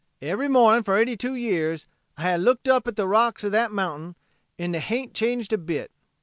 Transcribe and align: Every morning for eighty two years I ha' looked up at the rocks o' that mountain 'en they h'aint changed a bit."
Every 0.23 0.47
morning 0.47 0.81
for 0.81 0.97
eighty 0.97 1.15
two 1.15 1.35
years 1.35 1.85
I 2.17 2.33
ha' 2.33 2.39
looked 2.39 2.67
up 2.67 2.87
at 2.87 2.95
the 2.95 3.07
rocks 3.07 3.43
o' 3.43 3.51
that 3.51 3.71
mountain 3.71 4.15
'en 4.57 4.71
they 4.71 4.79
h'aint 4.81 5.13
changed 5.13 5.53
a 5.53 5.59
bit." 5.59 5.91